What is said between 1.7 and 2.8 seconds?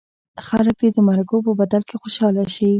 کې خوشاله شي.